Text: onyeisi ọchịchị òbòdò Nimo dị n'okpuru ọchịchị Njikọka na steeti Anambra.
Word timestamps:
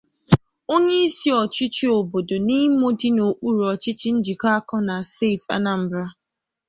onyeisi 0.73 1.29
ọchịchị 1.41 1.85
òbòdò 1.97 2.37
Nimo 2.47 2.87
dị 2.99 3.09
n'okpuru 3.15 3.61
ọchịchị 3.73 4.07
Njikọka 4.17 4.75
na 4.87 4.95
steeti 5.09 5.47
Anambra. 5.55 6.03